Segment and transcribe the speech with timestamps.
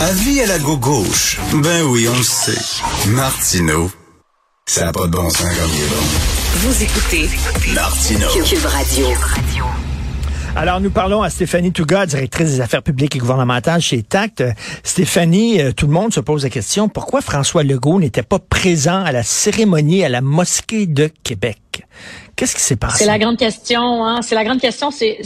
[0.00, 1.38] Avis à la gauche.
[1.62, 2.56] Ben oui, on le sait.
[3.10, 3.90] Martineau,
[4.64, 6.02] ça n'a pas de bon sens comme il est bon.
[6.54, 7.28] Vous écoutez
[7.74, 8.28] Martineau.
[8.42, 9.08] Cube Radio.
[10.56, 14.42] Alors, nous parlons à Stéphanie Touga, directrice des affaires publiques et gouvernementales chez TACT.
[14.82, 19.04] Stéphanie, euh, tout le monde se pose la question, pourquoi François Legault n'était pas présent
[19.04, 21.60] à la cérémonie à la mosquée de Québec?
[22.36, 22.98] Qu'est-ce qui s'est passé?
[22.98, 24.04] C'est la grande question.
[24.04, 24.22] Hein?
[24.22, 24.90] C'est la grande question.
[24.90, 25.18] C'est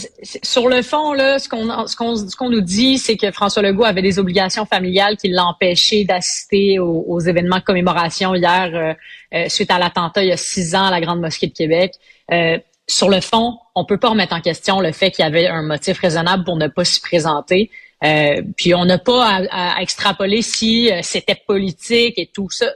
[0.43, 4.03] sur le fond là, ce qu'on ce qu'on nous dit, c'est que François Legault avait
[4.03, 8.95] des obligations familiales qui l'empêchaient d'assister aux, aux, événements de commémoration hier euh,
[9.35, 11.95] euh, suite à l'attentat il y a six ans à la grande mosquée de Québec.
[12.33, 15.47] Euh, sur le fond, on peut pas remettre en question le fait qu'il y avait
[15.47, 17.71] un motif raisonnable pour ne pas s'y présenter.
[18.05, 22.67] Euh, puis on n'a pas à, à, extrapoler si euh, c'était politique et tout ça.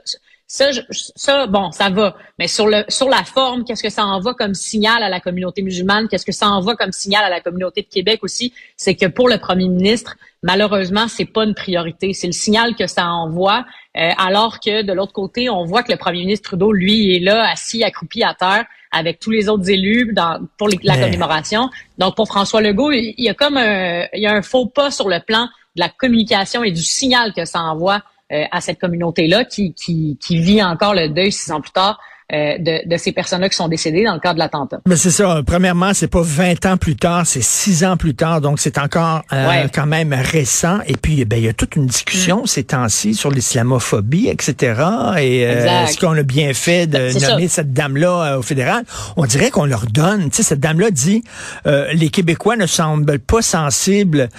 [0.51, 0.71] Ça,
[1.15, 2.17] ça, bon, ça va.
[2.39, 5.61] Mais sur le sur la forme, qu'est-ce que ça envoie comme signal à la communauté
[5.61, 6.07] musulmane?
[6.07, 8.51] Qu'est-ce que ça envoie comme signal à la communauté de Québec aussi?
[8.75, 12.13] C'est que pour le premier ministre, malheureusement, c'est pas une priorité.
[12.13, 13.63] C'est le signal que ça envoie,
[13.95, 17.19] euh, alors que de l'autre côté, on voit que le premier ministre Trudeau, lui, est
[17.19, 21.69] là, assis, accroupi à terre, avec tous les autres élus dans, pour la commémoration.
[21.99, 24.89] Donc, pour François Legault, il y a comme un, il y a un faux pas
[24.89, 25.43] sur le plan
[25.75, 30.39] de la communication et du signal que ça envoie à cette communauté-là qui, qui, qui
[30.39, 31.99] vit encore le deuil six ans plus tard
[32.31, 34.81] euh, de, de, ces personnes-là qui sont décédées dans le cadre de l'attentat.
[34.87, 35.41] Mais c'est ça.
[35.47, 39.23] Premièrement, c'est pas 20 ans plus tard, c'est 6 ans plus tard, donc c'est encore
[39.33, 40.77] euh, quand même récent.
[40.85, 42.45] Et puis, ben, il y a toute une discussion mm.
[42.47, 44.79] ces temps-ci sur l'islamophobie, etc.
[45.19, 48.83] Et euh, est-ce qu'on a bien fait de ben, nommer cette dame-là au fédéral
[49.17, 50.29] On dirait qu'on leur donne.
[50.29, 51.23] Tu sais, cette dame-là dit
[51.65, 54.29] les Québécois ne semblent pas sensibles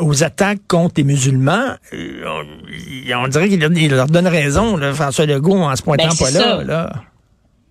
[0.00, 1.76] aux attaques contre les musulmans.
[1.92, 6.64] On, dirait qu'il leur donne raison, là, François Legault, en se pointant ben, pas là.
[6.64, 6.92] là.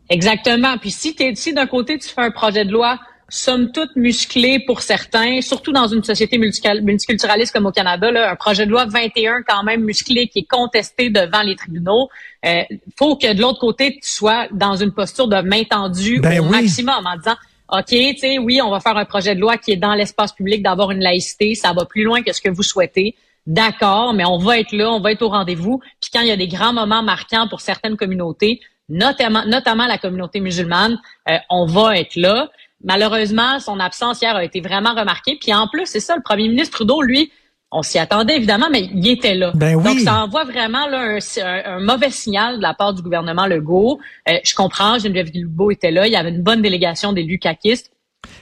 [0.10, 0.78] Exactement.
[0.78, 4.60] Puis si, es, si d'un côté, tu fais un projet de loi somme toute musclé
[4.60, 8.86] pour certains, surtout dans une société multiculturaliste comme au Canada, là, un projet de loi
[8.86, 12.10] 21 quand même musclé qui est contesté devant les tribunaux.
[12.46, 12.62] Euh,
[12.98, 16.46] faut que de l'autre côté, tu sois dans une posture de main tendue ben au
[16.46, 17.36] maximum en disant
[17.70, 20.32] OK, tu sais, oui, on va faire un projet de loi qui est dans l'espace
[20.32, 23.16] public d'avoir une laïcité, ça va plus loin que ce que vous souhaitez.
[23.48, 25.80] D'accord, mais on va être là, on va être au rendez-vous.
[26.00, 28.60] Puis quand il y a des grands moments marquants pour certaines communautés,
[28.90, 32.50] notamment, notamment la communauté musulmane, euh, on va être là.
[32.84, 35.38] Malheureusement, son absence hier a été vraiment remarquée.
[35.42, 37.32] Puis en plus, c'est ça, le premier ministre Trudeau, lui,
[37.72, 39.52] on s'y attendait évidemment, mais il était là.
[39.56, 41.18] Ben Donc ça envoie vraiment là,
[41.66, 44.00] un, mauvais signal de la part du gouvernement Legault.
[44.30, 47.92] Euh, je comprends, Geneviève Guilbeault était là, il y avait une bonne délégation d'élus caquistes.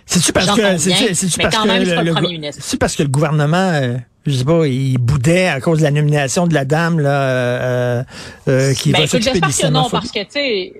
[0.06, 4.46] C'est-tu parce que c'est parce que le, c'est parce que le gouvernement euh, je sais
[4.46, 8.03] pas, il boudait à cause de la nomination de la dame là, euh,
[8.47, 10.74] euh, qui ben, va s'occuper de que non, parce que tu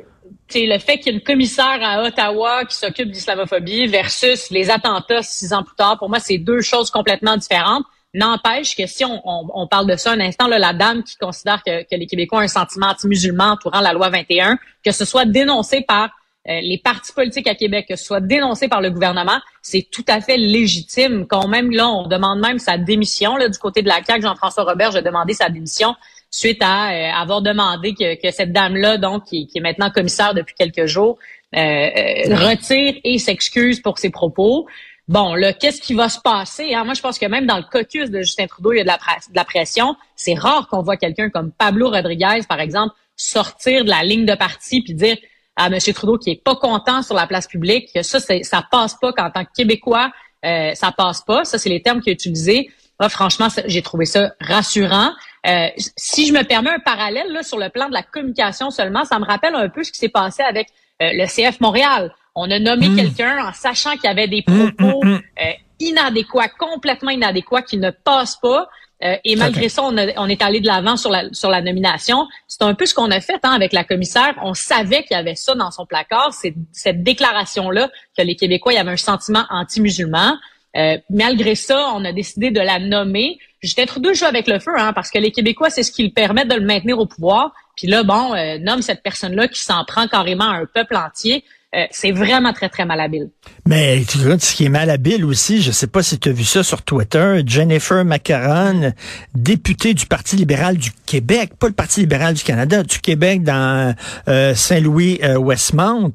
[0.47, 4.69] sais, le fait qu'il y ait une commissaire à Ottawa qui s'occupe d'islamophobie versus les
[4.69, 7.83] attentats six ans plus tard, pour moi, c'est deux choses complètement différentes.
[8.13, 11.63] N'empêche que si on, on, parle de ça un instant, là, la dame qui considère
[11.63, 15.25] que, que les Québécois ont un sentiment anti-musulman entourant la loi 21, que ce soit
[15.25, 16.12] dénoncé par
[16.46, 20.20] les partis politiques à Québec, que ce soit dénoncé par le gouvernement, c'est tout à
[20.20, 21.26] fait légitime.
[21.26, 23.38] Quand même, là, on demande même sa démission.
[23.38, 25.96] Là, du côté de la CAQ, Jean-François Robert a demandé sa démission
[26.34, 30.56] suite à euh, avoir demandé que, cette dame-là, donc qui, qui, est maintenant commissaire depuis
[30.56, 31.18] quelques jours,
[31.56, 34.68] euh, euh retire et s'excuse pour ses propos.
[35.08, 36.74] Bon, là, qu'est-ce qui va se passer?
[36.74, 36.86] Hein?
[36.86, 38.88] Moi, je pense que même dans le caucus de Justin Trudeau, il y a de
[38.88, 39.96] la, de la pression.
[40.16, 44.34] C'est rare qu'on voit quelqu'un comme Pablo Rodriguez, par exemple, sortir de la ligne de
[44.34, 45.18] parti puis dire
[45.56, 45.78] à M.
[45.94, 49.30] Trudeau qui est pas content sur la place publique, que ça, ça passe pas qu'en
[49.30, 50.12] tant que Québécois,
[50.46, 51.46] euh, ça passe pas.
[51.46, 52.69] Ça, c'est les termes qu'il a utilisés.
[53.00, 55.12] Moi, franchement, j'ai trouvé ça rassurant.
[55.46, 59.03] Euh, si je me permets un parallèle là, sur le plan de la communication seulement,
[59.03, 60.69] ça me rappelle un peu ce qui s'est passé avec
[61.02, 62.13] euh, le CF Montréal.
[62.36, 62.96] On a nommé mmh.
[62.96, 67.92] quelqu'un en sachant qu'il y avait des propos mmh, euh, inadéquats, complètement inadéquats, qui ne
[67.92, 68.69] passent pas.
[69.03, 72.28] Euh, et malgré ça, on, on, est allé de l'avant sur la, sur la nomination.
[72.47, 74.34] C'est un peu ce qu'on a fait hein, avec la commissaire.
[74.41, 78.74] On savait qu'il y avait ça dans son placard, c'est cette déclaration-là que les Québécois,
[78.74, 80.38] il y avait un sentiment anti-musulman.
[80.75, 83.38] Euh, malgré ça, on a décidé de la nommer.
[83.62, 86.04] J'étais trop deux jeux avec le feu, hein, parce que les Québécois, c'est ce qui
[86.04, 87.54] le permet de le maintenir au pouvoir.
[87.75, 91.44] Puis là, bon, euh, nomme cette personne-là qui s'en prend carrément à un peuple entier.
[91.75, 93.30] Euh, c'est vraiment très, très malhabile.
[93.66, 96.44] Mais tu vois, ce qui est malhabile aussi, je sais pas si tu as vu
[96.44, 98.94] ça sur Twitter, Jennifer Macaron,
[99.34, 103.96] députée du Parti libéral du Québec, pas le Parti libéral du Canada, du Québec dans
[104.28, 106.14] euh, Saint-Louis-Westmount,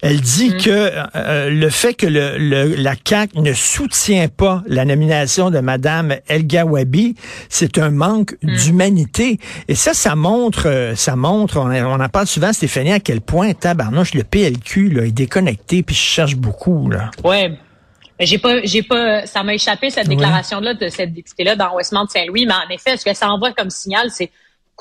[0.00, 0.56] elle dit mm.
[0.62, 6.14] que euh, le fait que le, la CAQ ne soutient pas la nomination de Madame
[6.28, 7.14] Elga Wabi,
[7.50, 8.56] c'est un manque mm.
[8.56, 9.38] d'humanité.
[9.68, 14.14] Et ça, ça montre, ça montre, on, en parle souvent, Stéphanie, à quel point, tabarnouche,
[14.14, 17.10] le PLQ, là, est déconnecté, puis je cherche beaucoup, là.
[17.24, 17.58] Ouais.
[18.20, 22.54] J'ai pas, j'ai pas, ça m'a échappé cette déclaration-là de cette députée-là dans Westmount-Saint-Louis, mais
[22.54, 24.30] en effet, ce que ça envoie comme signal, c'est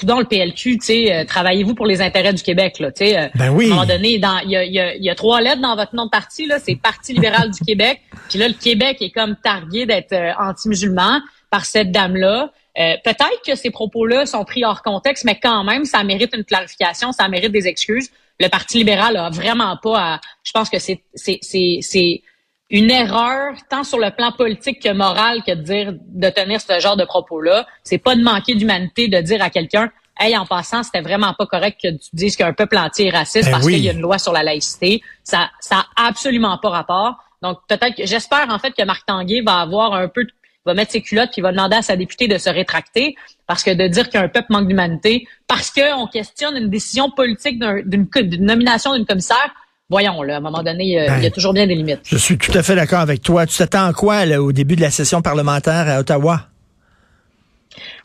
[0.05, 3.19] dans le PLQ, tu sais, euh, travaillez-vous pour les intérêts du Québec, là, tu sais.
[3.19, 3.65] Euh, ben oui.
[3.65, 5.95] À un moment donné, il y a, y, a, y a, trois lettres dans votre
[5.95, 8.01] nom de parti, là, c'est Parti libéral du Québec.
[8.29, 12.51] Puis là, le Québec est comme targué d'être euh, anti-musulman par cette dame-là.
[12.75, 17.11] Peut-être que ces propos-là sont pris hors contexte, mais quand même, ça mérite une clarification,
[17.11, 18.11] ça mérite des excuses.
[18.39, 22.21] Le Parti libéral a vraiment pas à, je pense que c'est, c'est, c'est, c'est
[22.69, 26.79] une erreur tant sur le plan politique que moral que de dire de tenir ce
[26.79, 27.65] genre de propos-là.
[27.83, 31.45] C'est pas de manquer d'humanité de dire à quelqu'un Hey, en passant, c'était vraiment pas
[31.45, 34.01] correct que tu dises qu'un peuple entier est raciste ben parce qu'il y a une
[34.01, 35.01] loi sur la laïcité.
[35.23, 37.17] Ça, ça a absolument pas rapport.
[37.43, 40.25] Donc, peut-être que j'espère en fait que Marc Tanguay va avoir un peu
[40.67, 43.15] va mettre ses culottes puis va demander à sa députée de se rétracter
[43.47, 48.45] parce que de dire qu'un peuple manque d'humanité parce qu'on questionne une décision politique d'une
[48.45, 49.55] nomination d'une commissaire,
[49.89, 52.01] voyons, là, à un moment donné, il y a ben, toujours bien des limites.
[52.03, 53.45] Je suis tout à fait d'accord avec toi.
[53.45, 56.47] Tu t'attends à quoi là, au début de la session parlementaire à Ottawa?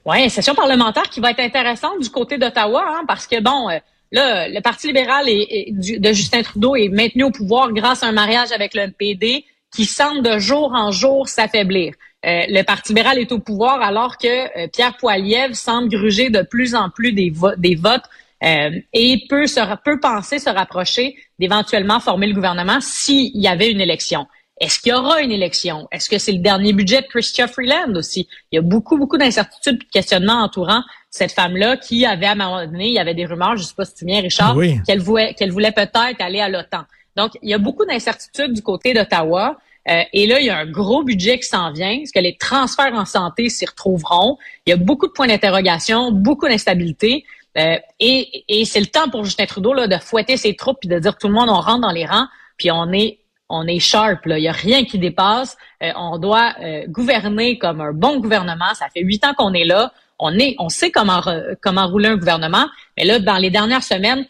[0.05, 3.71] Oui, une session parlementaire qui va être intéressante du côté d'Ottawa, hein, parce que, bon,
[3.71, 3.79] euh,
[4.11, 8.53] là, le Parti libéral de Justin Trudeau est maintenu au pouvoir grâce à un mariage
[8.53, 9.45] avec le NPD
[9.75, 11.95] qui semble de jour en jour s'affaiblir.
[12.25, 16.43] Euh, le Parti libéral est au pouvoir alors que euh, Pierre Poilievre semble gruger de
[16.43, 18.05] plus en plus des, des votes
[18.45, 23.71] euh, et peut, se, peut penser se rapprocher d'éventuellement former le gouvernement s'il y avait
[23.71, 24.27] une élection.
[24.61, 25.89] Est-ce qu'il y aura une élection?
[25.91, 28.29] Est-ce que c'est le dernier budget de Christian Freeland aussi?
[28.53, 32.33] Il y a beaucoup, beaucoup d'incertitudes et de questionnements entourant cette femme-là qui avait, à
[32.33, 34.21] un moment donné, il y avait des rumeurs, je ne sais pas si tu viens,
[34.21, 36.85] Richard, qu'elle voulait, qu'elle voulait peut-être aller à l'OTAN.
[37.17, 39.59] Donc, il y a beaucoup d'incertitudes du côté d'Ottawa.
[39.89, 41.91] Euh, et là, il y a un gros budget qui s'en vient.
[41.91, 44.39] Est-ce que les transferts en santé s'y retrouveront?
[44.67, 47.25] Il y a beaucoup de points d'interrogation, beaucoup d'instabilité.
[47.59, 50.89] Euh, et, et c'est le temps pour Justin Trudeau là, de fouetter ses troupes et
[50.89, 52.27] de dire tout le monde, on rentre dans les rangs,
[52.57, 53.19] puis on est
[53.55, 54.25] on est sharp.
[54.25, 54.39] Là.
[54.39, 55.59] Il n'y a rien qui dépasse.
[55.83, 58.73] Euh, on doit euh, gouverner comme un bon gouvernement.
[58.73, 59.93] Ça fait huit ans qu'on est là.
[60.19, 61.21] On est, on sait comment
[61.61, 62.67] comment rouler un gouvernement.
[62.97, 64.25] Mais là, dans les dernières semaines,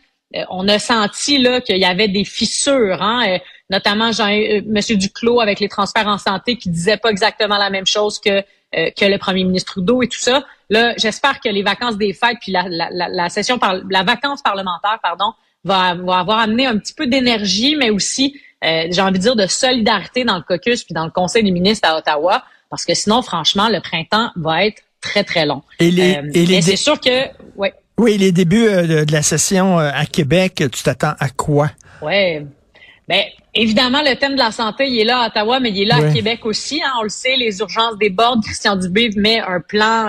[0.48, 3.38] on a senti là qu'il y avait des fissures, hein,
[3.70, 4.28] notamment Jean,
[4.66, 8.42] Monsieur Duclos avec les transferts en santé qui disait pas exactement la même chose que
[8.74, 10.46] que le premier ministre Trudeau et tout ça.
[10.70, 14.40] Là, j'espère que les vacances des fêtes puis la, la, la, session par la vacance
[14.40, 19.18] parlementaire, pardon, va, va avoir amené un petit peu d'énergie, mais aussi, euh, j'ai envie
[19.18, 22.42] de dire, de solidarité dans le caucus puis dans le Conseil des ministres à Ottawa,
[22.70, 25.62] parce que sinon, franchement, le printemps va être très très long.
[25.78, 27.26] Et les, euh, et les c'est sûr que,
[27.56, 27.74] ouais.
[27.98, 31.70] Oui, les débuts euh, de, la session à Québec, tu t'attends à quoi?
[32.00, 32.44] Ouais.
[33.08, 35.84] Ben, évidemment, le thème de la santé, il est là à Ottawa, mais il est
[35.84, 36.82] là à Québec aussi.
[36.82, 38.42] Hein, on le sait, les urgences débordent.
[38.44, 40.08] Christian Dubé met un plan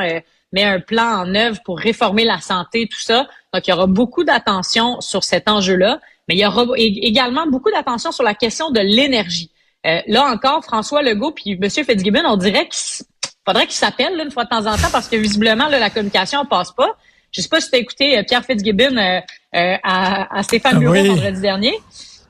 [0.53, 3.27] met un plan en œuvre pour réformer la santé, tout ça.
[3.53, 7.71] Donc, il y aura beaucoup d'attention sur cet enjeu-là, mais il y aura également beaucoup
[7.71, 9.49] d'attention sur la question de l'énergie.
[9.85, 11.69] Euh, là encore, François Legault puis M.
[11.69, 13.05] Fitzgibbon, on dirait qu'il
[13.45, 16.43] faudrait qu'ils s'appellent une fois de temps en temps parce que visiblement, là, la communication
[16.43, 16.95] ne passe pas.
[17.31, 19.19] Je sais pas si tu as écouté euh, Pierre Fitzgibbon euh,
[19.51, 21.73] à, à, Stéphane Bureau vendredi dernier.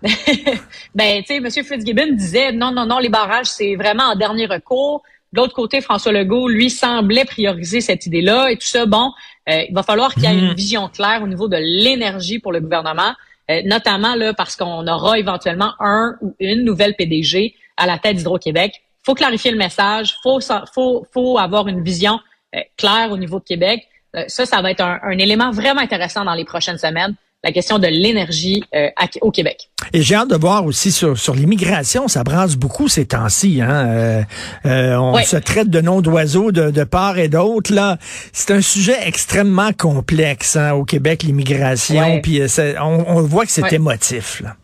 [0.96, 1.50] ben, tu sais, M.
[1.50, 5.02] Fitzgibbon disait non, non, non, les barrages, c'est vraiment en dernier recours.
[5.32, 8.86] De l'autre côté, François Legault, lui, semblait prioriser cette idée-là et tout ça.
[8.86, 9.12] Bon,
[9.50, 10.56] euh, il va falloir qu'il y ait une mhm.
[10.56, 13.14] vision claire au niveau de l'énergie pour le gouvernement,
[13.50, 18.18] euh, notamment là parce qu'on aura éventuellement un ou une nouvelle PDG à la tête
[18.18, 18.84] d'Hydro-Québec.
[19.04, 20.40] faut clarifier le message, faut
[20.74, 22.20] faut faut avoir une vision
[22.56, 23.88] euh, claire au niveau de Québec.
[24.28, 27.88] ça, ça va être un élément vraiment intéressant dans les prochaines semaines la question de
[27.88, 28.90] l'énergie euh,
[29.22, 29.70] au Québec.
[29.92, 33.62] Et j'ai hâte de voir aussi sur, sur l'immigration, ça brasse beaucoup ces temps-ci.
[33.62, 33.88] Hein?
[33.88, 34.22] Euh,
[34.66, 37.74] euh, on se traite de noms d'oiseaux de, de part et d'autre.
[37.74, 37.98] Là,
[38.32, 42.22] c'est un sujet extrêmement complexe hein, au Québec, l'immigration.
[42.22, 42.42] Puis
[42.80, 44.42] on, on, voit que c'est émotif.
[44.42, 44.56] Là.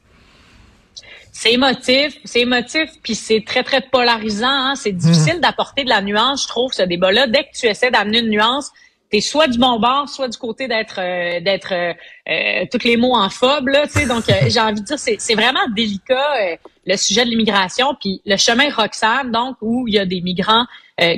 [1.34, 4.48] C'est émotif, c'est émotif, puis c'est très, très polarisant.
[4.48, 4.74] Hein?
[4.76, 5.42] C'est difficile mmh.
[5.42, 7.28] d'apporter de la nuance, je trouve, ce débat-là.
[7.28, 8.72] Dès que tu essaies d'amener une nuance,
[9.10, 11.94] t'es soit du bon bord, soit du côté d'être euh, d'être euh,
[12.30, 14.06] euh tous les mots en fob là, tu sais.
[14.06, 18.22] Donc euh, j'ai envie de dire c'est c'est vraiment délicat le sujet de l'immigration puis
[18.26, 20.66] le chemin Roxane donc où il y a des migrants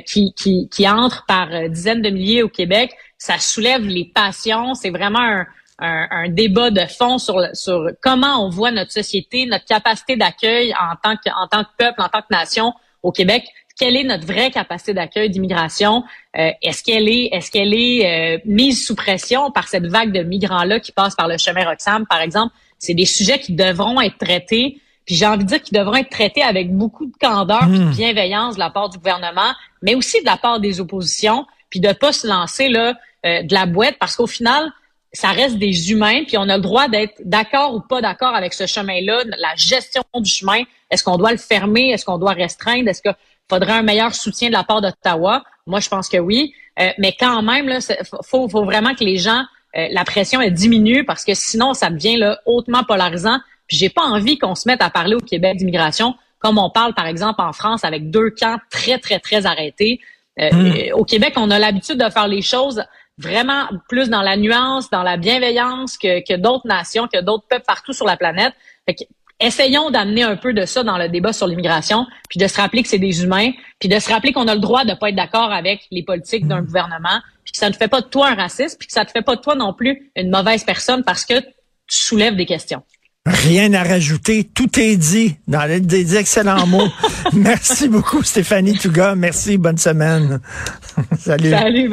[0.06, 4.90] qui qui qui entrent par dizaines de milliers au Québec, ça soulève les passions, c'est
[4.90, 5.46] vraiment un
[5.78, 10.72] un, un, débat de fond sur, sur comment on voit notre société, notre capacité d'accueil
[10.74, 12.72] en tant que en tant que peuple, en tant que nation
[13.02, 13.44] au Québec
[13.82, 16.04] quelle est notre vraie capacité d'accueil d'immigration?
[16.38, 20.22] Euh, Est-ce qu'elle est, est-ce qu'elle est euh, mise sous pression par cette vague de
[20.22, 22.54] migrants là qui passent par le chemin Roxham, par exemple?
[22.78, 24.80] C'est des sujets qui devront être traités.
[25.04, 27.84] Puis j'ai envie de dire qu'ils devront être traités avec beaucoup de candeur et de
[27.84, 27.90] hmm.
[27.90, 31.92] bienveillance de la part du gouvernement, mais aussi de la part des oppositions, puis de
[31.92, 32.94] pas se lancer là
[33.26, 34.70] euh, de la boîte, parce qu'au final,
[35.12, 38.54] ça reste des humains, puis on a le droit d'être d'accord ou pas d'accord avec
[38.54, 40.62] ce chemin-là, la gestion du chemin.
[40.90, 41.90] Est-ce qu'on doit le fermer?
[41.90, 42.88] Est-ce qu'on doit restreindre?
[42.88, 43.14] Est-ce qu'il
[43.50, 45.44] faudrait un meilleur soutien de la part d'Ottawa?
[45.66, 46.54] Moi, je pense que oui.
[46.80, 49.44] Euh, mais quand même, il faut, faut, vraiment que les gens,
[49.76, 53.38] euh, la pression elle diminue parce que sinon, ça devient là, hautement polarisant.
[53.68, 56.92] Puis j'ai pas envie qu'on se mette à parler au Québec d'immigration comme on parle,
[56.92, 60.00] par exemple, en France, avec deux camps très, très, très arrêtés.
[60.40, 60.74] Euh, hmm.
[60.94, 62.82] Au Québec, on a l'habitude de faire les choses
[63.16, 67.64] vraiment plus dans la nuance, dans la bienveillance que, que d'autres nations, que d'autres peuples
[67.64, 68.54] partout sur la planète.
[68.86, 69.04] Fait que,
[69.42, 72.82] essayons d'amener un peu de ça dans le débat sur l'immigration, puis de se rappeler
[72.82, 75.10] que c'est des humains, puis de se rappeler qu'on a le droit de ne pas
[75.10, 76.66] être d'accord avec les politiques d'un hmm.
[76.66, 79.08] gouvernement, puis que ça ne fait pas de toi un raciste, puis que ça ne
[79.08, 82.82] fait pas de toi non plus une mauvaise personne parce que tu soulèves des questions.
[83.24, 84.42] Rien à rajouter.
[84.42, 86.88] Tout est dit dans des excellents mots.
[87.32, 89.14] Merci beaucoup, Stéphanie Touga.
[89.14, 89.58] Merci.
[89.58, 90.40] Bonne semaine.
[91.18, 91.50] Salut.
[91.50, 91.88] Salut.